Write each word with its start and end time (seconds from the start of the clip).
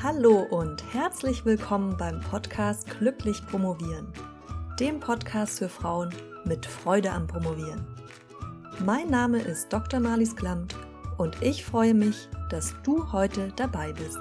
Hallo 0.00 0.42
und 0.42 0.94
herzlich 0.94 1.44
willkommen 1.44 1.96
beim 1.96 2.20
Podcast 2.20 2.88
Glücklich 3.00 3.44
Promovieren, 3.44 4.12
dem 4.78 5.00
Podcast 5.00 5.58
für 5.58 5.68
Frauen 5.68 6.14
mit 6.44 6.66
Freude 6.66 7.10
am 7.10 7.26
Promovieren. 7.26 7.84
Mein 8.86 9.10
Name 9.10 9.42
ist 9.42 9.72
Dr. 9.72 9.98
Marlies 9.98 10.36
Klamt 10.36 10.76
und 11.16 11.42
ich 11.42 11.64
freue 11.64 11.94
mich, 11.94 12.28
dass 12.48 12.76
du 12.84 13.10
heute 13.10 13.52
dabei 13.56 13.92
bist. 13.92 14.20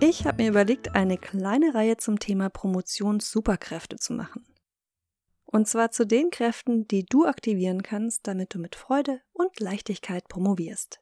Ich 0.00 0.26
habe 0.26 0.42
mir 0.42 0.50
überlegt, 0.50 0.94
eine 0.94 1.16
kleine 1.16 1.74
Reihe 1.74 1.96
zum 1.96 2.18
Thema 2.18 2.50
Promotions-Superkräfte 2.50 3.96
zu 3.96 4.12
machen. 4.12 4.44
Und 5.46 5.66
zwar 5.66 5.92
zu 5.92 6.06
den 6.06 6.28
Kräften, 6.28 6.86
die 6.88 7.06
du 7.06 7.24
aktivieren 7.24 7.82
kannst, 7.82 8.26
damit 8.26 8.52
du 8.52 8.58
mit 8.58 8.76
Freude 8.76 9.22
und 9.32 9.58
Leichtigkeit 9.60 10.28
promovierst. 10.28 11.00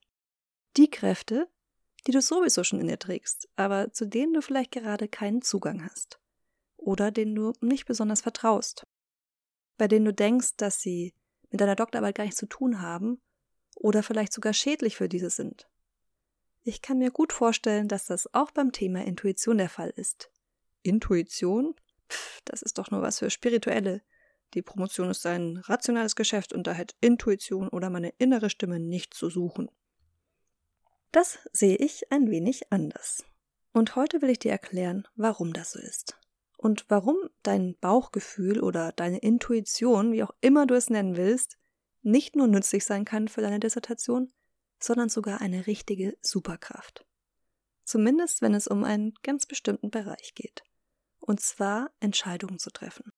Die 0.76 0.90
Kräfte, 0.90 1.48
die 2.06 2.10
du 2.10 2.20
sowieso 2.20 2.64
schon 2.64 2.80
in 2.80 2.88
dir 2.88 2.98
trägst, 2.98 3.48
aber 3.56 3.92
zu 3.92 4.06
denen 4.06 4.32
du 4.32 4.42
vielleicht 4.42 4.72
gerade 4.72 5.08
keinen 5.08 5.40
Zugang 5.40 5.84
hast. 5.88 6.18
Oder 6.76 7.10
denen 7.10 7.34
du 7.34 7.52
nicht 7.60 7.86
besonders 7.86 8.20
vertraust. 8.20 8.84
Bei 9.78 9.88
denen 9.88 10.04
du 10.04 10.12
denkst, 10.12 10.56
dass 10.56 10.80
sie 10.80 11.14
mit 11.50 11.60
deiner 11.60 11.76
Doktorarbeit 11.76 12.16
gar 12.16 12.24
nichts 12.24 12.40
zu 12.40 12.46
tun 12.46 12.82
haben 12.82 13.22
oder 13.76 14.02
vielleicht 14.02 14.32
sogar 14.32 14.52
schädlich 14.52 14.96
für 14.96 15.08
diese 15.08 15.30
sind. 15.30 15.68
Ich 16.64 16.82
kann 16.82 16.98
mir 16.98 17.10
gut 17.10 17.32
vorstellen, 17.32 17.88
dass 17.88 18.06
das 18.06 18.32
auch 18.34 18.50
beim 18.50 18.72
Thema 18.72 19.04
Intuition 19.04 19.58
der 19.58 19.68
Fall 19.68 19.90
ist. 19.90 20.30
Intuition? 20.82 21.74
Pff, 22.08 22.40
das 22.44 22.62
ist 22.62 22.78
doch 22.78 22.90
nur 22.90 23.02
was 23.02 23.20
für 23.20 23.30
Spirituelle. 23.30 24.02
Die 24.54 24.62
Promotion 24.62 25.10
ist 25.10 25.24
ein 25.26 25.58
rationales 25.58 26.16
Geschäft 26.16 26.52
und 26.52 26.66
da 26.66 26.76
hat 26.76 26.96
Intuition 27.00 27.68
oder 27.68 27.90
meine 27.90 28.14
innere 28.18 28.50
Stimme 28.50 28.80
nichts 28.80 29.18
zu 29.18 29.30
suchen. 29.30 29.70
Das 31.14 31.38
sehe 31.52 31.76
ich 31.76 32.10
ein 32.10 32.28
wenig 32.28 32.72
anders. 32.72 33.24
Und 33.72 33.94
heute 33.94 34.20
will 34.20 34.30
ich 34.30 34.40
dir 34.40 34.50
erklären, 34.50 35.06
warum 35.14 35.52
das 35.52 35.70
so 35.70 35.78
ist. 35.78 36.18
Und 36.56 36.86
warum 36.88 37.16
dein 37.44 37.76
Bauchgefühl 37.78 38.60
oder 38.60 38.90
deine 38.90 39.18
Intuition, 39.18 40.10
wie 40.10 40.24
auch 40.24 40.32
immer 40.40 40.66
du 40.66 40.74
es 40.74 40.90
nennen 40.90 41.16
willst, 41.16 41.56
nicht 42.02 42.34
nur 42.34 42.48
nützlich 42.48 42.84
sein 42.84 43.04
kann 43.04 43.28
für 43.28 43.42
deine 43.42 43.60
Dissertation, 43.60 44.32
sondern 44.80 45.08
sogar 45.08 45.40
eine 45.40 45.68
richtige 45.68 46.18
Superkraft. 46.20 47.06
Zumindest 47.84 48.42
wenn 48.42 48.54
es 48.54 48.66
um 48.66 48.82
einen 48.82 49.14
ganz 49.22 49.46
bestimmten 49.46 49.92
Bereich 49.92 50.34
geht. 50.34 50.64
Und 51.20 51.38
zwar 51.38 51.92
Entscheidungen 52.00 52.58
zu 52.58 52.70
treffen. 52.70 53.12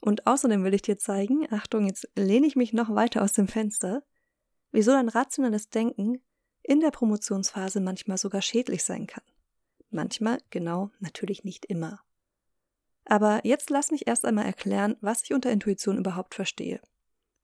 Und 0.00 0.26
außerdem 0.26 0.64
will 0.64 0.74
ich 0.74 0.82
dir 0.82 0.98
zeigen, 0.98 1.46
Achtung, 1.52 1.86
jetzt 1.86 2.08
lehne 2.16 2.48
ich 2.48 2.56
mich 2.56 2.72
noch 2.72 2.92
weiter 2.92 3.22
aus 3.22 3.34
dem 3.34 3.46
Fenster, 3.46 4.02
wieso 4.72 4.90
dein 4.90 5.08
rationales 5.08 5.68
Denken 5.70 6.24
in 6.68 6.80
der 6.80 6.90
Promotionsphase 6.90 7.80
manchmal 7.80 8.18
sogar 8.18 8.42
schädlich 8.42 8.84
sein 8.84 9.06
kann. 9.06 9.24
Manchmal, 9.90 10.38
genau, 10.50 10.90
natürlich 11.00 11.42
nicht 11.42 11.64
immer. 11.64 12.00
Aber 13.06 13.40
jetzt 13.44 13.70
lass 13.70 13.90
mich 13.90 14.06
erst 14.06 14.26
einmal 14.26 14.44
erklären, 14.44 14.96
was 15.00 15.22
ich 15.22 15.32
unter 15.32 15.50
Intuition 15.50 15.96
überhaupt 15.96 16.34
verstehe. 16.34 16.82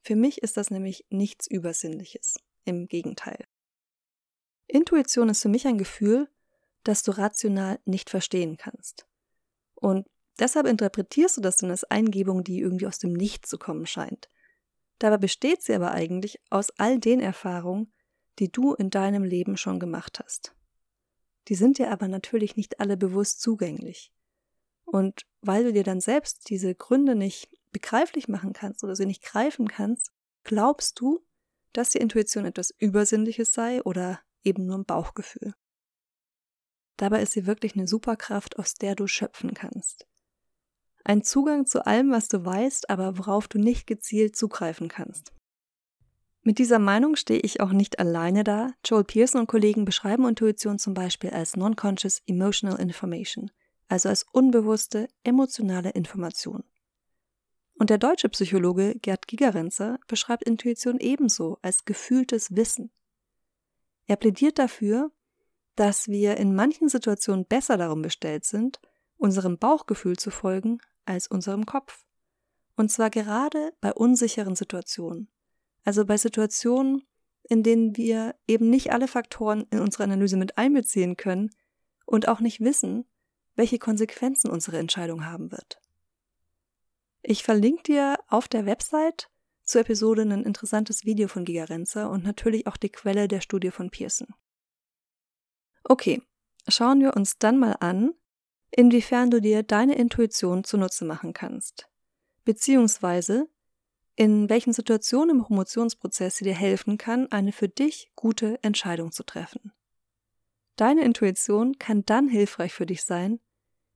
Für 0.02 0.14
mich 0.14 0.42
ist 0.42 0.58
das 0.58 0.70
nämlich 0.70 1.06
nichts 1.08 1.46
Übersinnliches. 1.46 2.36
Im 2.66 2.86
Gegenteil. 2.86 3.46
Intuition 4.66 5.30
ist 5.30 5.40
für 5.40 5.48
mich 5.48 5.66
ein 5.66 5.78
Gefühl, 5.78 6.28
das 6.82 7.02
du 7.02 7.12
rational 7.12 7.80
nicht 7.86 8.10
verstehen 8.10 8.58
kannst. 8.58 9.06
Und 9.74 10.06
deshalb 10.38 10.66
interpretierst 10.66 11.38
du 11.38 11.40
das 11.40 11.56
dann 11.56 11.70
als 11.70 11.84
Eingebung, 11.84 12.44
die 12.44 12.60
irgendwie 12.60 12.86
aus 12.86 12.98
dem 12.98 13.14
Nichts 13.14 13.48
zu 13.48 13.56
kommen 13.56 13.86
scheint. 13.86 14.28
Dabei 14.98 15.16
besteht 15.16 15.62
sie 15.62 15.74
aber 15.74 15.92
eigentlich 15.92 16.40
aus 16.50 16.70
all 16.76 16.98
den 16.98 17.20
Erfahrungen, 17.20 17.90
die 18.38 18.50
du 18.50 18.74
in 18.74 18.90
deinem 18.90 19.24
Leben 19.24 19.56
schon 19.56 19.78
gemacht 19.78 20.20
hast. 20.22 20.54
Die 21.48 21.54
sind 21.54 21.78
dir 21.78 21.90
aber 21.90 22.08
natürlich 22.08 22.56
nicht 22.56 22.80
alle 22.80 22.96
bewusst 22.96 23.40
zugänglich. 23.40 24.12
Und 24.84 25.26
weil 25.40 25.64
du 25.64 25.72
dir 25.72 25.84
dann 25.84 26.00
selbst 26.00 26.48
diese 26.50 26.74
Gründe 26.74 27.14
nicht 27.14 27.48
begreiflich 27.72 28.28
machen 28.28 28.52
kannst 28.52 28.84
oder 28.84 28.96
sie 28.96 29.06
nicht 29.06 29.22
greifen 29.22 29.68
kannst, 29.68 30.12
glaubst 30.44 31.00
du, 31.00 31.24
dass 31.72 31.90
die 31.90 31.98
Intuition 31.98 32.44
etwas 32.44 32.70
Übersinnliches 32.78 33.52
sei 33.52 33.82
oder 33.82 34.20
eben 34.42 34.66
nur 34.66 34.78
ein 34.78 34.84
Bauchgefühl. 34.84 35.54
Dabei 36.96 37.22
ist 37.22 37.32
sie 37.32 37.46
wirklich 37.46 37.74
eine 37.74 37.88
Superkraft, 37.88 38.58
aus 38.58 38.74
der 38.74 38.94
du 38.94 39.06
schöpfen 39.06 39.52
kannst. 39.54 40.06
Ein 41.02 41.22
Zugang 41.22 41.66
zu 41.66 41.84
allem, 41.84 42.10
was 42.12 42.28
du 42.28 42.44
weißt, 42.44 42.88
aber 42.88 43.18
worauf 43.18 43.48
du 43.48 43.58
nicht 43.58 43.86
gezielt 43.86 44.36
zugreifen 44.36 44.88
kannst. 44.88 45.32
Mit 46.46 46.58
dieser 46.58 46.78
Meinung 46.78 47.16
stehe 47.16 47.40
ich 47.40 47.60
auch 47.62 47.72
nicht 47.72 47.98
alleine 47.98 48.44
da. 48.44 48.74
Joel 48.84 49.04
Pearson 49.04 49.40
und 49.40 49.46
Kollegen 49.46 49.86
beschreiben 49.86 50.28
Intuition 50.28 50.78
zum 50.78 50.92
Beispiel 50.92 51.30
als 51.30 51.56
Non-Conscious 51.56 52.20
Emotional 52.26 52.78
Information, 52.78 53.50
also 53.88 54.10
als 54.10 54.26
unbewusste 54.30 55.08
emotionale 55.24 55.88
Information. 55.90 56.62
Und 57.76 57.88
der 57.88 57.96
deutsche 57.96 58.28
Psychologe 58.28 58.94
Gerd 59.00 59.26
Gigerenzer 59.26 59.98
beschreibt 60.06 60.44
Intuition 60.44 60.98
ebenso 61.00 61.58
als 61.62 61.86
gefühltes 61.86 62.54
Wissen. 62.54 62.90
Er 64.06 64.16
plädiert 64.16 64.58
dafür, 64.58 65.10
dass 65.76 66.08
wir 66.08 66.36
in 66.36 66.54
manchen 66.54 66.90
Situationen 66.90 67.46
besser 67.46 67.78
darum 67.78 68.02
bestellt 68.02 68.44
sind, 68.44 68.80
unserem 69.16 69.56
Bauchgefühl 69.56 70.18
zu 70.18 70.30
folgen 70.30 70.78
als 71.06 71.26
unserem 71.26 71.64
Kopf. 71.64 72.04
Und 72.76 72.90
zwar 72.90 73.08
gerade 73.08 73.72
bei 73.80 73.94
unsicheren 73.94 74.56
Situationen. 74.56 75.30
Also 75.84 76.04
bei 76.04 76.16
Situationen, 76.16 77.06
in 77.42 77.62
denen 77.62 77.96
wir 77.96 78.34
eben 78.48 78.70
nicht 78.70 78.92
alle 78.92 79.06
Faktoren 79.06 79.66
in 79.70 79.80
unsere 79.80 80.04
Analyse 80.04 80.36
mit 80.36 80.56
einbeziehen 80.58 81.16
können 81.16 81.50
und 82.06 82.28
auch 82.28 82.40
nicht 82.40 82.60
wissen, 82.60 83.04
welche 83.54 83.78
Konsequenzen 83.78 84.50
unsere 84.50 84.78
Entscheidung 84.78 85.26
haben 85.26 85.52
wird. 85.52 85.80
Ich 87.22 87.42
verlinke 87.42 87.82
dir 87.84 88.18
auf 88.28 88.48
der 88.48 88.66
Website 88.66 89.30
zur 89.62 89.82
Episode 89.82 90.22
ein 90.22 90.44
interessantes 90.44 91.04
Video 91.04 91.28
von 91.28 91.44
Gigarenzer 91.44 92.10
und 92.10 92.24
natürlich 92.24 92.66
auch 92.66 92.76
die 92.76 92.90
Quelle 92.90 93.28
der 93.28 93.40
Studie 93.40 93.70
von 93.70 93.90
Pearson. 93.90 94.28
Okay, 95.84 96.22
schauen 96.68 97.00
wir 97.00 97.16
uns 97.16 97.38
dann 97.38 97.58
mal 97.58 97.76
an, 97.80 98.12
inwiefern 98.70 99.30
du 99.30 99.40
dir 99.40 99.62
deine 99.62 99.96
Intuition 99.96 100.64
zunutze 100.64 101.04
machen 101.04 101.32
kannst, 101.32 101.88
beziehungsweise 102.44 103.48
in 104.16 104.48
welchen 104.48 104.72
Situationen 104.72 105.36
im 105.36 105.42
Promotionsprozess 105.42 106.36
sie 106.36 106.44
dir 106.44 106.54
helfen 106.54 106.98
kann, 106.98 107.30
eine 107.32 107.52
für 107.52 107.68
dich 107.68 108.10
gute 108.14 108.62
Entscheidung 108.62 109.12
zu 109.12 109.24
treffen. 109.24 109.72
Deine 110.76 111.04
Intuition 111.04 111.78
kann 111.78 112.04
dann 112.04 112.28
hilfreich 112.28 112.72
für 112.72 112.86
dich 112.86 113.04
sein, 113.04 113.40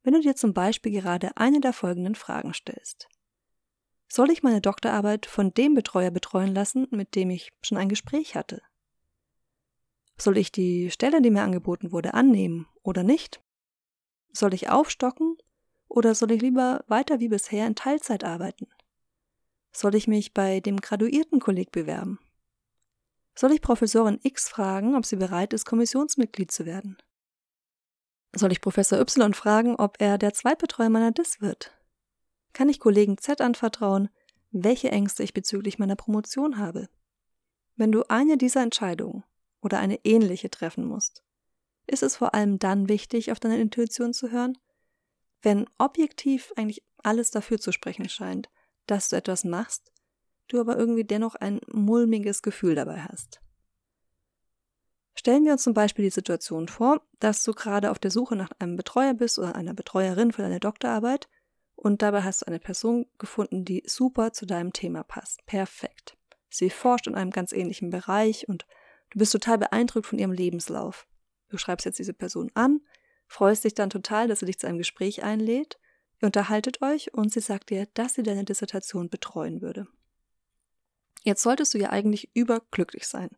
wenn 0.03 0.15
du 0.15 0.21
dir 0.21 0.37
zum 0.37 0.55
Beispiel 0.55 0.93
gerade 0.93 1.37
eine 1.37 1.61
der 1.61 1.73
folgenden 1.73 2.15
Fragen 2.15 2.55
stellst. 2.55 3.09
Soll 4.09 4.31
ich 4.31 4.43
meine 4.43 4.61
Doktorarbeit 4.61 5.27
von 5.27 5.53
dem 5.53 5.75
Betreuer 5.75 6.11
betreuen 6.11 6.55
lassen, 6.55 6.87
mit 6.91 7.15
dem 7.15 7.31
ich 7.31 7.53
schon 7.63 7.79
ein 7.79 7.89
Gespräch 7.89 8.35
hatte? 8.35 8.63
Soll 10.17 10.39
ich 10.39 10.51
die 10.51 10.91
Stelle, 10.91 11.21
die 11.21 11.31
mir 11.31 11.43
angeboten 11.43 11.93
wurde, 11.93 12.15
annehmen 12.15 12.67
oder 12.83 13.03
nicht? 13.03 13.41
Soll 14.33 14.55
ich 14.55 14.71
aufstocken 14.71 15.37
oder 15.89 16.15
soll 16.15 16.33
ich 16.33 16.41
lieber 16.41 16.85
weiter 16.89 17.21
wie 17.21 17.29
bisher 17.29 17.67
in 17.67 17.75
Teilzeit 17.75 18.25
arbeiten? 18.25 18.67
Soll 19.73 19.95
ich 19.95 20.09
mich 20.09 20.35
bei 20.35 20.61
dem 20.61 20.81
graduierten 20.81 21.41
Kolleg 21.41 21.71
bewerben? 21.71 22.19
Soll 23.35 23.53
ich 23.53 23.63
Professorin 23.63 24.19
X 24.23 24.49
fragen, 24.49 24.97
ob 24.97 25.07
sie 25.07 25.17
bereit 25.17 25.53
ist, 25.53 25.65
Kommissionsmitglied 25.65 26.51
zu 26.51 26.67
werden? 26.67 26.97
Soll 28.35 28.53
ich 28.53 28.61
Professor 28.61 29.01
Y 29.01 29.33
fragen, 29.33 29.77
ob 29.77 30.01
er 30.01 30.19
der 30.19 30.35
Zweitbetreuer 30.35 30.91
meiner 30.91 31.13
DIS 31.13 31.41
wird? 31.41 31.73
Kann 32.53 32.69
ich 32.69 32.81
Kollegen 32.81 33.19
Z 33.19 33.41
anvertrauen, 33.41 34.09
welche 34.51 34.91
Ängste 34.91 35.23
ich 35.23 35.35
bezüglich 35.35 35.79
meiner 35.79 35.97
Promotion 35.97 36.59
habe? 36.59 36.89
Wenn 37.77 37.93
du 37.93 38.03
eine 38.09 38.37
dieser 38.37 38.63
Entscheidungen 38.63 39.23
oder 39.61 39.79
eine 39.79 40.05
ähnliche 40.05 40.51
treffen 40.51 40.85
musst, 40.85 41.23
ist 41.87 42.03
es 42.03 42.17
vor 42.17 42.35
allem 42.35 42.59
dann 42.59 42.89
wichtig, 42.89 43.31
auf 43.33 43.41
deine 43.41 43.61
Intuition 43.61 44.13
zu 44.13 44.31
hören, 44.31 44.59
wenn 45.43 45.67
objektiv 45.79 46.53
eigentlich 46.57 46.83
alles 47.03 47.31
dafür 47.31 47.59
zu 47.59 47.73
sprechen 47.73 48.09
scheint, 48.09 48.51
dass 48.91 49.09
du 49.09 49.17
etwas 49.17 49.45
machst, 49.45 49.93
du 50.49 50.61
aber 50.61 50.77
irgendwie 50.77 51.05
dennoch 51.05 51.35
ein 51.35 51.61
mulmiges 51.69 52.43
Gefühl 52.43 52.75
dabei 52.75 53.03
hast. 53.03 53.41
Stellen 55.15 55.45
wir 55.45 55.53
uns 55.53 55.65
zum 55.65 55.75
Beispiel 55.75 56.05
die 56.05 56.11
Situation 56.11 56.69
vor, 56.69 57.03
dass 57.19 57.43
du 57.43 57.53
gerade 57.53 57.91
auf 57.91 57.99
der 57.99 58.11
Suche 58.11 58.37
nach 58.37 58.51
einem 58.59 58.77
Betreuer 58.77 59.15
bist 59.15 59.39
oder 59.39 59.55
einer 59.55 59.75
Betreuerin 59.75 60.33
für 60.33 60.43
deine 60.43 60.61
Doktorarbeit 60.61 61.29
und 61.75 62.03
dabei 62.03 62.23
hast 62.23 62.43
du 62.43 62.47
eine 62.47 62.61
Person 62.61 63.07
gefunden, 63.19 63.65
die 63.65 63.83
super 63.87 64.33
zu 64.33 64.47
deinem 64.47 64.73
Thema 64.73 65.03
passt. 65.03 65.45
Perfekt. 65.47 66.17
Sie 66.49 66.71
forscht 66.71 67.07
in 67.07 67.15
einem 67.15 67.31
ganz 67.31 67.53
ähnlichen 67.53 67.91
Bereich 67.91 68.49
und 68.49 68.67
du 69.11 69.19
bist 69.19 69.33
total 69.33 69.59
beeindruckt 69.59 70.07
von 70.07 70.19
ihrem 70.19 70.33
Lebenslauf. 70.33 71.07
Du 71.49 71.59
schreibst 71.59 71.85
jetzt 71.85 71.99
diese 71.99 72.15
Person 72.15 72.51
an, 72.55 72.81
freust 73.27 73.65
dich 73.65 73.75
dann 73.75 73.91
total, 73.91 74.29
dass 74.29 74.41
sie 74.41 74.47
dich 74.47 74.59
zu 74.59 74.67
einem 74.67 74.79
Gespräch 74.79 75.23
einlädt 75.23 75.79
Ihr 76.21 76.27
unterhaltet 76.27 76.83
euch 76.83 77.15
und 77.15 77.33
sie 77.33 77.41
sagt 77.41 77.71
dir, 77.71 77.87
dass 77.95 78.15
sie 78.15 78.23
deine 78.23 78.45
Dissertation 78.45 79.09
betreuen 79.09 79.61
würde. 79.61 79.87
Jetzt 81.23 81.43
solltest 81.43 81.75
du 81.75 81.79
ja 81.79 81.91
eigentlich 81.91 82.31
überglücklich 82.35 83.07
sein. 83.07 83.31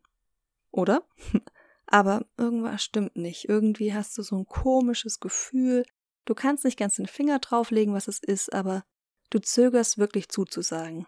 Oder? 0.71 1.03
aber 1.85 2.25
irgendwas 2.37 2.83
stimmt 2.83 3.15
nicht. 3.15 3.49
Irgendwie 3.49 3.93
hast 3.93 4.17
du 4.17 4.23
so 4.23 4.37
ein 4.37 4.45
komisches 4.45 5.19
Gefühl. 5.19 5.83
Du 6.25 6.33
kannst 6.33 6.63
nicht 6.63 6.77
ganz 6.77 6.95
den 6.95 7.07
Finger 7.07 7.39
drauflegen, 7.39 7.93
was 7.93 8.07
es 8.07 8.19
ist, 8.19 8.53
aber 8.53 8.85
du 9.29 9.39
zögerst 9.39 9.97
wirklich 9.97 10.29
zuzusagen. 10.29 11.05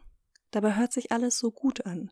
Dabei 0.52 0.76
hört 0.76 0.94
sich 0.94 1.12
alles 1.12 1.40
so 1.40 1.52
gut 1.52 1.86
an. 1.86 2.12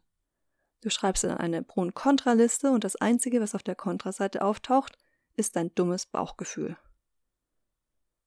Du 0.81 0.89
schreibst 0.89 1.23
dann 1.23 1.37
eine 1.37 1.61
Pro- 1.61 1.81
und 1.81 1.93
Kontraliste 1.93 2.71
und 2.71 2.83
das 2.83 2.95
Einzige, 2.95 3.39
was 3.39 3.53
auf 3.53 3.61
der 3.61 3.75
Kontraseite 3.75 4.43
auftaucht, 4.43 4.97
ist 5.35 5.55
dein 5.55 5.73
dummes 5.75 6.07
Bauchgefühl. 6.07 6.77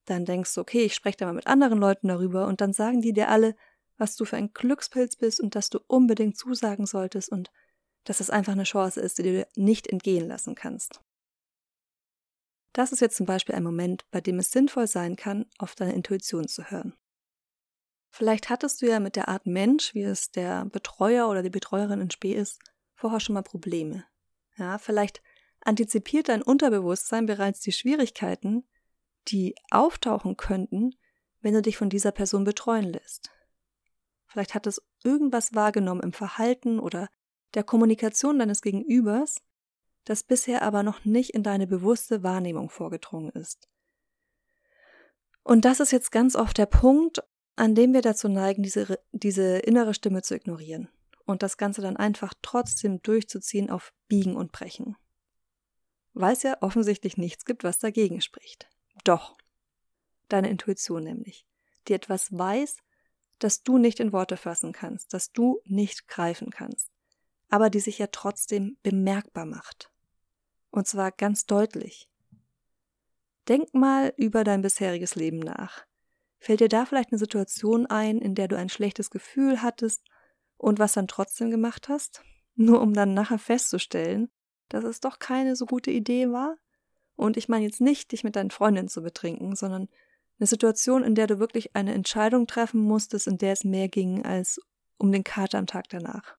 Dann 0.05 0.25
denkst 0.25 0.55
du, 0.55 0.61
okay, 0.61 0.85
ich 0.85 0.95
spreche 0.95 1.17
da 1.19 1.27
mal 1.27 1.35
mit 1.35 1.47
anderen 1.47 1.79
Leuten 1.79 2.09
darüber 2.09 2.47
und 2.47 2.61
dann 2.61 2.73
sagen 2.73 3.01
die 3.01 3.13
dir 3.13 3.29
alle, 3.29 3.57
was 3.97 4.17
du 4.17 4.25
für 4.25 4.37
ein 4.37 4.53
Glückspilz 4.53 5.17
bist 5.17 5.41
und 5.41 5.55
dass 5.55 5.71
du 5.71 5.81
unbedingt 5.87 6.37
zusagen 6.37 6.87
solltest 6.87 7.31
und 7.31 7.51
dass 8.05 8.21
es 8.21 8.31
einfach 8.31 8.53
eine 8.53 8.65
Chance 8.65 9.01
ist, 9.01 9.19
die 9.19 9.23
du 9.23 9.33
dir 9.33 9.49
nicht 9.55 9.87
entgehen 9.87 10.29
lassen 10.29 10.55
kannst. 10.55 11.01
Das 12.73 12.91
ist 12.93 13.01
jetzt 13.01 13.17
zum 13.17 13.25
Beispiel 13.25 13.55
ein 13.55 13.63
Moment, 13.63 14.05
bei 14.11 14.21
dem 14.21 14.39
es 14.41 14.51
sinnvoll 14.51 14.89
sein 14.89 15.17
kann, 15.17 15.47
auf 15.59 15.75
deine 15.75 15.95
Intuition 15.95 16.49
zu 16.49 16.71
hören. 16.71 16.95
Vielleicht 18.11 18.51
hattest 18.51 18.83
du 18.83 18.87
ja 18.87 19.01
mit 19.01 19.17
der 19.17 19.29
Art 19.29 19.47
Mensch, 19.47 19.95
wie 19.95 20.03
es 20.03 20.31
der 20.31 20.67
Betreuer 20.67 21.29
oder 21.29 21.43
die 21.43 21.51
Betreuerin 21.51 22.01
in 22.01 22.11
Spee 22.11 22.35
ist, 22.35 22.61
vorher 22.95 23.21
schon 23.21 23.35
mal 23.35 23.43
Probleme. 23.43 24.05
Ja, 24.57 24.79
vielleicht 24.79 25.23
antizipiert 25.61 26.29
dein 26.29 26.43
Unterbewusstsein 26.43 27.27
bereits 27.27 27.61
die 27.61 27.73
Schwierigkeiten, 27.73 28.65
die 29.29 29.55
auftauchen 29.71 30.37
könnten, 30.37 30.95
wenn 31.41 31.55
du 31.55 31.63
dich 31.63 31.77
von 31.77 31.91
dieser 31.91 32.13
Person 32.13 32.45
betreuen 32.45 32.93
lässt. 32.93 33.31
Vielleicht 34.27 34.55
hat 34.55 34.67
es 34.67 34.83
irgendwas 35.05 35.55
wahrgenommen 35.55 36.03
im 36.03 36.13
Verhalten 36.13 36.81
oder 36.81 37.09
der 37.55 37.63
Kommunikation 37.63 38.39
deines 38.39 38.63
Gegenübers, 38.63 39.37
das 40.05 40.23
bisher 40.23 40.63
aber 40.63 40.83
noch 40.83 41.05
nicht 41.05 41.31
in 41.31 41.43
deine 41.43 41.67
bewusste 41.67 42.23
Wahrnehmung 42.23 42.69
vorgedrungen 42.69 43.31
ist. 43.31 43.69
Und 45.43 45.65
das 45.65 45.81
ist 45.81 45.93
jetzt 45.93 46.11
ganz 46.11 46.37
oft 46.37 46.59
der 46.59 46.67
Punkt, 46.67 47.23
an 47.57 47.75
dem 47.75 47.93
wir 47.93 48.03
dazu 48.03 48.29
neigen, 48.29 48.63
diese, 48.63 48.99
diese 49.13 49.59
innere 49.59 49.95
Stimme 49.95 50.23
zu 50.23 50.35
ignorieren 50.35 50.89
und 51.27 51.43
das 51.43 51.57
Ganze 51.57 51.83
dann 51.83 51.97
einfach 51.97 52.35
trotzdem 52.43 53.01
durchzuziehen 53.03 53.71
auf 53.71 53.93
Biegen 54.09 54.37
und 54.37 54.53
Brechen. 54.53 54.97
Weil 56.13 56.33
es 56.33 56.43
ja 56.43 56.57
offensichtlich 56.61 57.17
nichts 57.17 57.45
gibt, 57.45 57.65
was 57.65 57.79
dagegen 57.79 58.21
spricht. 58.21 58.69
Doch. 59.03 59.37
Deine 60.29 60.49
Intuition 60.49 61.03
nämlich, 61.03 61.47
die 61.89 61.93
etwas 61.93 62.37
weiß, 62.37 62.79
das 63.39 63.63
du 63.63 63.79
nicht 63.79 64.01
in 64.01 64.13
Worte 64.13 64.37
fassen 64.37 64.73
kannst, 64.73 65.13
das 65.13 65.33
du 65.33 65.61
nicht 65.65 66.09
greifen 66.09 66.51
kannst, 66.51 66.91
aber 67.49 67.69
die 67.71 67.81
sich 67.81 67.99
ja 67.99 68.07
trotzdem 68.07 68.79
bemerkbar 68.83 69.45
macht. 69.45 69.91
Und 70.71 70.87
zwar 70.87 71.13
ganz 71.13 71.47
deutlich. 71.47 72.09
Denk 73.49 73.75
mal 73.75 74.15
über 74.17 74.45
dein 74.45 74.63
bisheriges 74.63 75.15
Leben 75.15 75.41
nach. 75.41 75.85
Fällt 76.39 76.61
dir 76.61 76.69
da 76.69 76.87
vielleicht 76.87 77.13
eine 77.13 77.19
Situation 77.19 77.87
ein, 77.87 78.19
in 78.19 78.35
der 78.35 78.49
du 78.49 78.57
ein 78.57 78.69
schlechtes 78.69 79.11
Gefühl 79.11 79.63
hattest 79.63 80.03
und 80.57 80.79
was 80.79 80.95
dann 80.95 81.09
trotzdem 81.09 81.51
gemacht 81.51 81.89
hast? 81.89 82.23
Nur 82.55 82.81
um 82.81 82.95
dann 82.95 83.15
nachher 83.15 83.39
festzustellen, 83.39 84.31
dass 84.69 84.85
es 84.85 85.01
doch 85.01 85.19
keine 85.19 85.57
so 85.57 85.67
gute 85.67 85.91
Idee 85.91 86.31
war? 86.31 86.57
Und 87.17 87.37
ich 87.37 87.49
meine 87.49 87.65
jetzt 87.65 87.81
nicht, 87.81 88.13
dich 88.13 88.25
mit 88.25 88.37
deinen 88.37 88.51
Freundinnen 88.51 88.89
zu 88.89 89.03
betrinken, 89.03 89.55
sondern 89.55 89.89
eine 90.39 90.47
Situation, 90.47 91.05
in 91.05 91.15
der 91.15 91.27
du 91.27 91.39
wirklich 91.39 91.77
eine 91.77 91.95
Entscheidung 91.95 92.47
treffen 92.47 92.81
musstest, 92.81 93.27
in 93.27 93.39
der 93.39 93.53
es 93.53 93.65
mehr 93.65 93.89
ging 93.89 94.25
als 94.25 94.61
um 94.99 95.13
den 95.13 95.25
Kater 95.25 95.59
am 95.59 95.67
Tag 95.67 95.89
danach. 95.89 96.37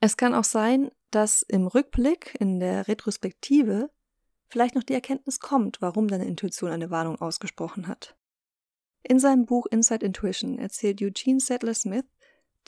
Es 0.00 0.16
kann 0.16 0.34
auch 0.34 0.44
sein, 0.44 0.90
dass 1.10 1.42
im 1.42 1.66
Rückblick, 1.66 2.36
in 2.38 2.60
der 2.60 2.88
Retrospektive, 2.88 3.90
vielleicht 4.48 4.74
noch 4.74 4.82
die 4.82 4.94
Erkenntnis 4.94 5.40
kommt, 5.40 5.80
warum 5.80 6.08
deine 6.08 6.26
Intuition 6.26 6.70
eine 6.70 6.90
Warnung 6.90 7.20
ausgesprochen 7.20 7.88
hat. 7.88 8.16
In 9.02 9.18
seinem 9.18 9.46
Buch 9.46 9.66
Inside 9.66 10.04
Intuition 10.04 10.58
erzählt 10.58 11.00
Eugene 11.00 11.40
Sadler 11.40 11.74
Smith, 11.74 12.04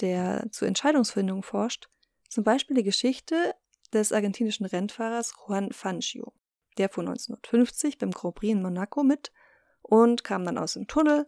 der 0.01 0.47
zur 0.51 0.69
Entscheidungsfindung 0.69 1.43
forscht, 1.43 1.89
zum 2.29 2.45
Beispiel 2.45 2.77
die 2.77 2.85
Geschichte 2.85 3.55
des 3.93 4.13
argentinischen 4.13 4.67
Rennfahrers 4.67 5.35
Juan 5.47 5.73
Fangio. 5.73 6.33
Der 6.77 6.89
fuhr 6.89 7.03
1950 7.03 7.99
beim 7.99 8.11
Grand 8.11 8.35
Prix 8.35 8.53
in 8.53 8.63
Monaco 8.63 9.03
mit 9.03 9.33
und 9.83 10.25
kam 10.25 10.45
dann 10.45 10.59
aus 10.59 10.75
dem 10.75 10.87
Tunnel 10.87 11.27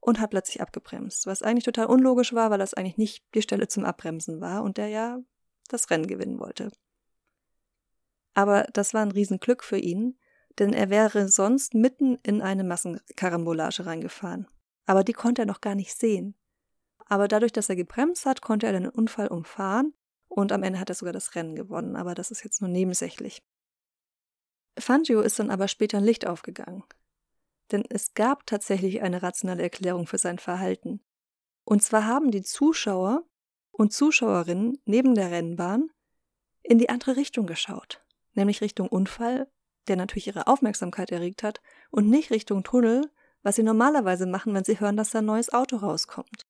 und 0.00 0.20
hat 0.20 0.30
plötzlich 0.30 0.60
abgebremst, 0.60 1.26
was 1.26 1.42
eigentlich 1.42 1.64
total 1.64 1.86
unlogisch 1.86 2.32
war, 2.34 2.50
weil 2.50 2.58
das 2.58 2.74
eigentlich 2.74 2.98
nicht 2.98 3.24
die 3.34 3.42
Stelle 3.42 3.68
zum 3.68 3.84
Abbremsen 3.84 4.40
war 4.40 4.62
und 4.62 4.76
der 4.76 4.88
ja 4.88 5.18
das 5.68 5.90
Rennen 5.90 6.06
gewinnen 6.06 6.38
wollte. 6.38 6.70
Aber 8.34 8.64
das 8.72 8.92
war 8.92 9.02
ein 9.02 9.12
Riesenglück 9.12 9.64
für 9.64 9.78
ihn, 9.78 10.18
denn 10.58 10.72
er 10.72 10.90
wäre 10.90 11.28
sonst 11.28 11.74
mitten 11.74 12.18
in 12.22 12.42
eine 12.42 12.64
Massenkarambolage 12.64 13.86
reingefahren. 13.86 14.46
Aber 14.86 15.04
die 15.04 15.12
konnte 15.12 15.42
er 15.42 15.46
noch 15.46 15.60
gar 15.60 15.74
nicht 15.74 15.96
sehen. 15.98 16.34
Aber 17.06 17.28
dadurch, 17.28 17.52
dass 17.52 17.68
er 17.68 17.76
gebremst 17.76 18.26
hat, 18.26 18.42
konnte 18.42 18.66
er 18.66 18.72
den 18.72 18.88
Unfall 18.88 19.28
umfahren 19.28 19.94
und 20.34 20.50
am 20.50 20.64
Ende 20.64 20.80
hat 20.80 20.88
er 20.88 20.96
sogar 20.96 21.12
das 21.12 21.36
Rennen 21.36 21.54
gewonnen, 21.54 21.94
aber 21.94 22.16
das 22.16 22.32
ist 22.32 22.42
jetzt 22.42 22.60
nur 22.60 22.68
nebensächlich. 22.68 23.42
Fangio 24.76 25.20
ist 25.20 25.38
dann 25.38 25.50
aber 25.50 25.68
später 25.68 25.98
ein 25.98 26.04
Licht 26.04 26.26
aufgegangen. 26.26 26.82
Denn 27.70 27.84
es 27.88 28.14
gab 28.14 28.44
tatsächlich 28.44 29.00
eine 29.00 29.22
rationale 29.22 29.62
Erklärung 29.62 30.08
für 30.08 30.18
sein 30.18 30.40
Verhalten. 30.40 31.00
Und 31.64 31.84
zwar 31.84 32.06
haben 32.06 32.32
die 32.32 32.42
Zuschauer 32.42 33.22
und 33.70 33.92
Zuschauerinnen 33.92 34.78
neben 34.84 35.14
der 35.14 35.30
Rennbahn 35.30 35.90
in 36.62 36.78
die 36.78 36.88
andere 36.88 37.16
Richtung 37.16 37.46
geschaut, 37.46 38.04
nämlich 38.34 38.60
Richtung 38.60 38.88
Unfall, 38.88 39.48
der 39.86 39.94
natürlich 39.94 40.26
ihre 40.26 40.48
Aufmerksamkeit 40.48 41.12
erregt 41.12 41.44
hat, 41.44 41.60
und 41.90 42.10
nicht 42.10 42.30
Richtung 42.30 42.64
Tunnel, 42.64 43.08
was 43.42 43.54
sie 43.54 43.62
normalerweise 43.62 44.26
machen, 44.26 44.52
wenn 44.52 44.64
sie 44.64 44.80
hören, 44.80 44.96
dass 44.96 45.10
da 45.10 45.20
ein 45.20 45.26
neues 45.26 45.52
Auto 45.52 45.76
rauskommt. 45.76 46.44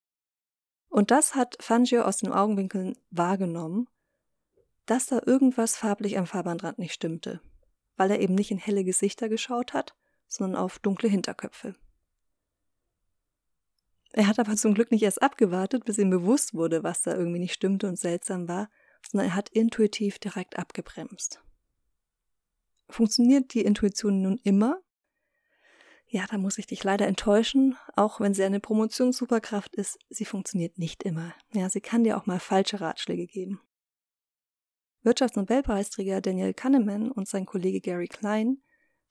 Und 0.95 1.11
das 1.11 1.35
hat 1.35 1.57
Fangio 1.59 2.03
aus 2.03 2.19
den 2.19 2.31
Augenwinkeln 2.31 2.97
wahrgenommen, 3.11 3.89
dass 4.87 5.07
da 5.07 5.21
irgendwas 5.27 5.75
farblich 5.75 6.17
am 6.19 6.25
Fahrbahnrand 6.25 6.79
nicht 6.79 6.95
stimmte, 6.95 7.41
weil 7.97 8.13
er 8.13 8.21
eben 8.21 8.37
nicht 8.37 8.53
in 8.53 8.59
helle 8.59 8.85
Gesichter 8.85 9.29
geschaut 9.29 9.73
hat, 9.73 9.97
sondern 10.29 10.63
auf 10.63 10.79
dunkle 10.79 11.09
Hinterköpfe. 11.09 11.75
Er 14.13 14.29
hat 14.29 14.39
aber 14.39 14.55
zum 14.55 14.75
Glück 14.75 14.93
nicht 14.93 15.03
erst 15.03 15.21
abgewartet, 15.21 15.85
bis 15.85 15.99
ihm 15.99 16.11
bewusst 16.11 16.55
wurde, 16.55 16.85
was 16.85 17.03
da 17.03 17.17
irgendwie 17.17 17.41
nicht 17.41 17.55
stimmte 17.55 17.89
und 17.89 17.99
seltsam 17.99 18.47
war, 18.47 18.71
sondern 19.05 19.31
er 19.31 19.35
hat 19.35 19.49
intuitiv 19.49 20.21
direkt 20.21 20.61
abgebremst. 20.61 21.43
Funktioniert 22.89 23.53
die 23.53 23.65
Intuition 23.65 24.23
nun 24.23 24.39
immer? 24.45 24.81
Ja, 26.15 26.27
da 26.31 26.39
muss 26.39 26.59
ich 26.59 26.69
dich 26.69 26.85
leider 26.85 27.09
enttäuschen, 27.09 27.77
auch 27.97 28.21
wenn 28.21 28.35
sie 28.35 28.45
eine 28.45 28.61
Promotionssuperkraft 28.61 29.75
ist, 29.75 29.99
sie 30.11 30.25
funktioniert 30.25 30.79
nicht 30.79 31.03
immer. 31.03 31.35
Ja, 31.53 31.69
sie 31.69 31.81
kann 31.81 32.05
dir 32.05 32.17
auch 32.17 32.27
mal 32.27 32.39
falsche 32.39 32.81
Ratschläge 32.81 33.27
geben. 33.27 33.61
Wirtschaftsnobelpreisträger 35.03 36.21
Daniel 36.21 36.55
Kahneman 36.55 37.11
und 37.11 37.27
sein 37.27 37.47
Kollege 37.47 37.81
Gary 37.81 38.07
Klein 38.07 38.63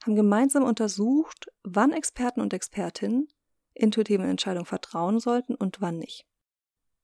haben 0.05 0.15
gemeinsam 0.15 0.63
untersucht, 0.63 1.51
wann 1.63 1.91
Experten 1.91 2.39
und 2.39 2.53
Expertinnen 2.53 3.27
intuitiven 3.73 4.29
Entscheidungen 4.29 4.65
vertrauen 4.65 5.19
sollten 5.19 5.55
und 5.55 5.81
wann 5.81 5.97
nicht. 5.97 6.25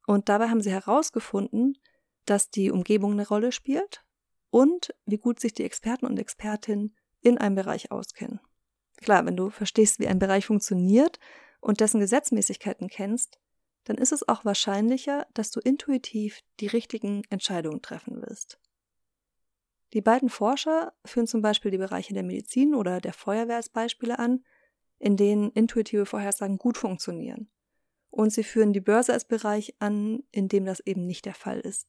Und 0.07 0.29
dabei 0.29 0.47
haben 0.47 0.61
sie 0.61 0.71
herausgefunden, 0.71 1.77
dass 2.23 2.49
die 2.49 2.71
Umgebung 2.71 3.11
eine 3.11 3.27
Rolle 3.27 3.51
spielt 3.51 4.05
und 4.49 4.95
wie 5.05 5.17
gut 5.17 5.41
sich 5.41 5.53
die 5.53 5.65
Experten 5.65 6.05
und 6.05 6.17
Expertinnen 6.17 6.95
in 7.19 7.37
einem 7.37 7.55
Bereich 7.55 7.91
auskennen. 7.91 8.39
Klar, 9.01 9.25
wenn 9.25 9.37
du 9.37 9.49
verstehst, 9.49 9.99
wie 9.99 10.07
ein 10.07 10.19
Bereich 10.19 10.45
funktioniert 10.45 11.19
und 11.61 11.79
dessen 11.79 11.99
Gesetzmäßigkeiten 11.99 12.89
kennst, 12.89 13.39
dann 13.85 13.97
ist 13.97 14.11
es 14.11 14.27
auch 14.27 14.45
wahrscheinlicher, 14.45 15.25
dass 15.33 15.51
du 15.51 15.59
intuitiv 15.59 16.41
die 16.59 16.67
richtigen 16.67 17.23
Entscheidungen 17.29 17.81
treffen 17.81 18.21
wirst. 18.21 18.59
Die 19.93 20.01
beiden 20.01 20.29
Forscher 20.29 20.93
führen 21.03 21.27
zum 21.27 21.41
Beispiel 21.41 21.71
die 21.71 21.77
Bereiche 21.77 22.13
der 22.13 22.23
Medizin 22.23 22.75
oder 22.75 23.01
der 23.01 23.13
Feuerwehr 23.13 23.55
als 23.55 23.69
Beispiele 23.69 24.19
an, 24.19 24.43
in 24.99 25.17
denen 25.17 25.49
intuitive 25.51 26.05
Vorhersagen 26.05 26.57
gut 26.57 26.77
funktionieren. 26.77 27.49
Und 28.11 28.31
sie 28.31 28.43
führen 28.43 28.73
die 28.73 28.81
Börse 28.81 29.13
als 29.13 29.25
Bereich 29.25 29.75
an, 29.79 30.23
in 30.31 30.47
dem 30.47 30.65
das 30.65 30.81
eben 30.81 31.05
nicht 31.05 31.25
der 31.25 31.33
Fall 31.33 31.59
ist. 31.59 31.87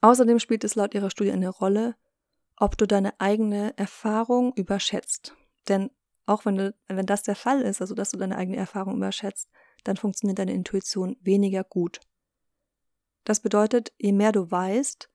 Außerdem 0.00 0.38
spielt 0.38 0.64
es 0.64 0.74
laut 0.74 0.94
ihrer 0.94 1.10
Studie 1.10 1.32
eine 1.32 1.48
Rolle, 1.48 1.96
ob 2.56 2.76
du 2.76 2.86
deine 2.86 3.20
eigene 3.20 3.76
Erfahrung 3.76 4.52
überschätzt. 4.54 5.36
Denn 5.68 5.90
auch 6.26 6.44
wenn, 6.44 6.56
du, 6.56 6.74
wenn 6.88 7.06
das 7.06 7.22
der 7.22 7.36
Fall 7.36 7.62
ist, 7.62 7.80
also 7.80 7.94
dass 7.94 8.10
du 8.10 8.16
deine 8.16 8.36
eigene 8.36 8.56
Erfahrung 8.56 8.96
überschätzt, 8.96 9.48
dann 9.84 9.96
funktioniert 9.96 10.38
deine 10.38 10.52
Intuition 10.52 11.16
weniger 11.20 11.64
gut. 11.64 12.00
Das 13.24 13.40
bedeutet, 13.40 13.92
je 13.98 14.12
mehr 14.12 14.32
du 14.32 14.50
weißt, 14.50 15.10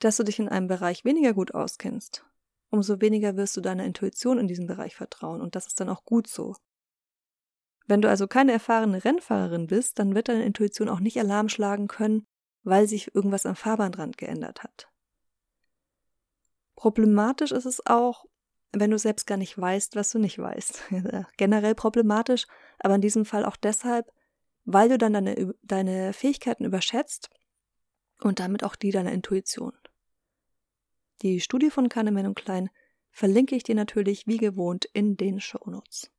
dass 0.00 0.16
du 0.16 0.24
dich 0.24 0.38
in 0.38 0.48
einem 0.48 0.66
Bereich 0.66 1.04
weniger 1.04 1.32
gut 1.34 1.54
auskennst, 1.54 2.24
umso 2.70 3.00
weniger 3.00 3.36
wirst 3.36 3.56
du 3.56 3.60
deiner 3.60 3.84
Intuition 3.84 4.38
in 4.38 4.48
diesem 4.48 4.66
Bereich 4.66 4.96
vertrauen 4.96 5.40
und 5.40 5.54
das 5.54 5.66
ist 5.66 5.80
dann 5.80 5.88
auch 5.88 6.04
gut 6.04 6.26
so. 6.26 6.56
Wenn 7.86 8.02
du 8.02 8.08
also 8.08 8.26
keine 8.26 8.52
erfahrene 8.52 9.04
Rennfahrerin 9.04 9.66
bist, 9.66 9.98
dann 9.98 10.14
wird 10.14 10.28
deine 10.28 10.44
Intuition 10.44 10.88
auch 10.88 11.00
nicht 11.00 11.18
Alarm 11.18 11.48
schlagen 11.48 11.86
können, 11.86 12.26
weil 12.62 12.88
sich 12.88 13.14
irgendwas 13.14 13.46
am 13.46 13.56
Fahrbahnrand 13.56 14.16
geändert 14.16 14.62
hat. 14.62 14.88
Problematisch 16.76 17.52
ist 17.52 17.66
es 17.66 17.86
auch, 17.86 18.24
wenn 18.74 18.90
du 18.90 18.98
selbst 18.98 19.26
gar 19.26 19.36
nicht 19.36 19.58
weißt, 19.58 19.96
was 19.96 20.10
du 20.10 20.18
nicht 20.18 20.38
weißt. 20.38 20.82
Generell 21.36 21.74
problematisch, 21.74 22.46
aber 22.78 22.96
in 22.96 23.00
diesem 23.00 23.24
Fall 23.24 23.44
auch 23.44 23.56
deshalb, 23.56 24.12
weil 24.64 24.88
du 24.88 24.98
dann 24.98 25.12
deine, 25.12 25.54
deine 25.62 26.12
Fähigkeiten 26.12 26.64
überschätzt 26.64 27.30
und 28.20 28.40
damit 28.40 28.64
auch 28.64 28.76
die 28.76 28.90
deiner 28.90 29.12
Intuition. 29.12 29.72
Die 31.22 31.40
Studie 31.40 31.70
von 31.70 31.88
Kahneman 31.88 32.26
und 32.26 32.34
Klein 32.34 32.70
verlinke 33.10 33.54
ich 33.54 33.62
dir 33.62 33.74
natürlich 33.74 34.26
wie 34.26 34.38
gewohnt 34.38 34.86
in 34.92 35.16
den 35.16 35.40
Shownotes. 35.40 36.10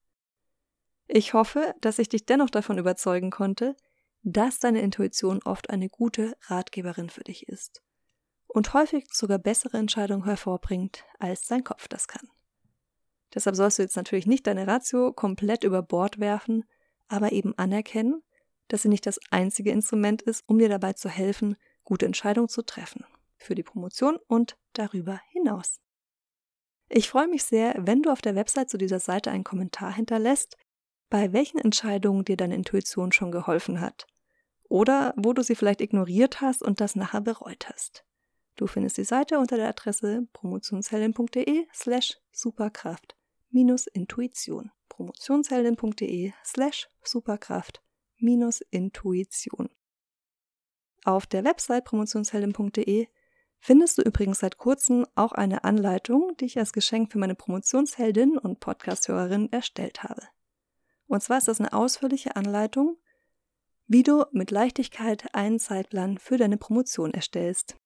Ich 1.07 1.33
hoffe, 1.33 1.75
dass 1.81 1.99
ich 1.99 2.09
dich 2.09 2.25
dennoch 2.25 2.49
davon 2.49 2.77
überzeugen 2.77 3.29
konnte, 3.29 3.75
dass 4.23 4.59
deine 4.59 4.81
Intuition 4.81 5.41
oft 5.43 5.69
eine 5.69 5.89
gute 5.89 6.35
Ratgeberin 6.47 7.09
für 7.09 7.23
dich 7.23 7.47
ist 7.47 7.83
und 8.47 8.73
häufig 8.73 9.05
sogar 9.11 9.37
bessere 9.37 9.77
Entscheidungen 9.77 10.23
hervorbringt, 10.23 11.03
als 11.19 11.45
dein 11.45 11.63
Kopf 11.63 11.87
das 11.87 12.07
kann. 12.07 12.27
Deshalb 13.35 13.57
sollst 13.57 13.77
du 13.77 13.83
jetzt 13.83 13.97
natürlich 13.97 14.25
nicht 14.25 14.47
deine 14.47 14.65
Ratio 14.65 15.11
komplett 15.11 15.65
über 15.65 15.81
Bord 15.81 16.19
werfen, 16.19 16.63
aber 17.09 17.33
eben 17.33 17.55
anerkennen, 17.57 18.23
dass 18.69 18.81
sie 18.81 18.89
nicht 18.89 19.05
das 19.05 19.19
einzige 19.29 19.71
Instrument 19.71 20.21
ist, 20.21 20.43
um 20.47 20.57
dir 20.57 20.69
dabei 20.69 20.93
zu 20.93 21.09
helfen, 21.09 21.57
gute 21.83 22.05
Entscheidungen 22.05 22.47
zu 22.47 22.63
treffen. 22.63 23.05
Für 23.37 23.53
die 23.53 23.63
Promotion 23.63 24.17
und 24.27 24.57
darüber 24.73 25.19
hinaus. 25.31 25.81
Ich 26.87 27.09
freue 27.09 27.27
mich 27.27 27.43
sehr, 27.43 27.75
wenn 27.77 28.01
du 28.01 28.09
auf 28.09 28.21
der 28.21 28.35
Website 28.35 28.69
zu 28.69 28.77
dieser 28.77 28.99
Seite 28.99 29.31
einen 29.31 29.43
Kommentar 29.43 29.93
hinterlässt, 29.93 30.55
bei 31.09 31.33
welchen 31.33 31.59
Entscheidungen 31.59 32.23
dir 32.23 32.37
deine 32.37 32.55
Intuition 32.55 33.11
schon 33.11 33.31
geholfen 33.31 33.81
hat. 33.81 34.07
Oder 34.69 35.13
wo 35.17 35.33
du 35.33 35.43
sie 35.43 35.55
vielleicht 35.55 35.81
ignoriert 35.81 36.41
hast 36.41 36.63
und 36.63 36.79
das 36.79 36.95
nachher 36.95 37.21
bereut 37.21 37.67
hast. 37.69 38.05
Du 38.55 38.65
findest 38.65 38.97
die 38.97 39.03
Seite 39.03 39.37
unter 39.37 39.57
der 39.57 39.67
Adresse 39.67 40.27
promotionsheldin.de 40.31 41.67
slash 41.73 42.17
superkraft 42.31 43.15
minus 43.55 43.87
Intuition. 43.87 44.69
promotionsheldin.de 44.89 46.33
slash 46.43 46.89
superkraft 47.03 47.81
minus 48.17 48.59
Intuition. 48.69 49.69
Auf 51.05 51.25
der 51.25 51.45
Website 51.45 51.85
promotionsheldin.de 51.85 53.07
findest 53.59 53.97
du 53.97 54.01
übrigens 54.01 54.39
seit 54.39 54.57
kurzem 54.57 55.07
auch 55.15 55.31
eine 55.31 55.63
Anleitung, 55.63 56.35
die 56.37 56.45
ich 56.45 56.59
als 56.59 56.73
Geschenk 56.73 57.13
für 57.13 57.17
meine 57.17 57.35
Promotionsheldin 57.35 58.37
und 58.37 58.59
Podcasthörerin 58.59 59.49
erstellt 59.53 60.03
habe. 60.03 60.23
Und 61.07 61.23
zwar 61.23 61.37
ist 61.37 61.47
das 61.47 61.61
eine 61.61 61.71
ausführliche 61.71 62.35
Anleitung, 62.35 62.97
wie 63.87 64.03
du 64.03 64.25
mit 64.33 64.51
Leichtigkeit 64.51 65.33
einen 65.33 65.59
Zeitplan 65.59 66.17
für 66.17 66.35
deine 66.35 66.57
Promotion 66.57 67.13
erstellst. 67.13 67.77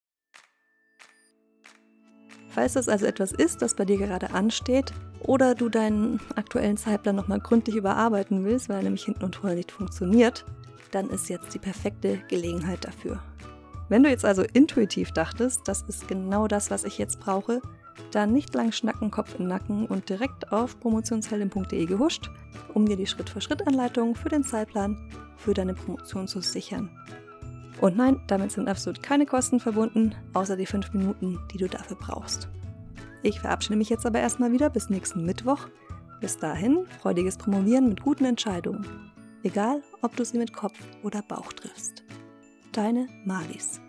Falls 2.48 2.74
das 2.74 2.90
also 2.90 3.06
etwas 3.06 3.32
ist, 3.32 3.62
das 3.62 3.76
bei 3.76 3.86
dir 3.86 3.98
gerade 3.98 4.32
ansteht, 4.32 4.92
oder 5.22 5.56
du 5.56 5.70
deinen 5.70 6.20
aktuellen 6.36 6.78
Zeitplan 6.78 7.16
nochmal 7.16 7.40
gründlich 7.40 7.76
überarbeiten 7.76 8.46
willst, 8.46 8.70
weil 8.70 8.78
er 8.78 8.84
nämlich 8.84 9.06
hinten 9.06 9.26
und 9.26 9.36
vorne 9.36 9.56
nicht 9.56 9.72
funktioniert, 9.72 10.46
dann 10.92 11.10
ist 11.10 11.30
jetzt 11.30 11.54
die 11.54 11.60
perfekte 11.60 12.20
Gelegenheit 12.30 12.86
dafür. 12.86 13.20
Wenn 13.90 14.04
du 14.04 14.10
jetzt 14.10 14.26
also 14.26 14.44
intuitiv 14.54 15.12
dachtest, 15.12 15.68
das 15.68 15.82
ist 15.84 16.08
genau 16.08 16.48
das, 16.48 16.70
was 16.70 16.84
ich 16.84 16.98
jetzt 16.98 17.20
brauche, 17.20 17.62
dann 18.12 18.34
nicht 18.34 18.54
lang 18.54 18.72
schnacken, 18.72 19.12
Kopf 19.12 19.36
im 19.38 19.48
Nacken 19.48 19.86
und 19.88 20.10
direkt 20.10 20.52
auf 20.52 20.80
promotionsheldin.de 20.80 21.86
gehuscht, 21.86 22.30
um 22.74 22.86
dir 22.86 22.96
die 22.96 23.08
Schritt-für-Schritt-Anleitung 23.08 24.16
für 24.16 24.30
den 24.30 24.44
Zeitplan 24.44 25.10
für 25.38 25.54
deine 25.54 25.74
Promotion 25.74 26.28
zu 26.28 26.42
sichern. 26.42 26.90
Und 27.82 27.98
nein, 27.98 28.22
damit 28.28 28.52
sind 28.52 28.68
absolut 28.68 29.02
keine 29.02 29.26
Kosten 29.26 29.60
verbunden, 29.60 30.14
außer 30.34 30.58
die 30.58 30.66
fünf 30.66 30.94
Minuten, 30.94 31.40
die 31.52 31.58
du 31.58 31.68
dafür 31.68 31.98
brauchst. 31.98 32.50
Ich 33.22 33.40
verabschiede 33.40 33.76
mich 33.76 33.90
jetzt 33.90 34.06
aber 34.06 34.20
erstmal 34.20 34.52
wieder 34.52 34.70
bis 34.70 34.90
nächsten 34.90 35.26
Mittwoch. 35.26 35.68
Bis 36.22 36.38
dahin, 36.38 36.86
freudiges 37.02 37.38
Promovieren 37.38 37.90
mit 37.90 38.02
guten 38.02 38.26
Entscheidungen. 38.26 39.12
Egal, 39.44 39.82
ob 40.02 40.16
du 40.16 40.26
sie 40.26 40.38
mit 40.38 40.54
Kopf 40.54 40.78
oder 41.04 41.22
Bauch 41.22 41.54
triffst. 41.54 42.04
Deine 42.72 43.08
Malis. 43.26 43.82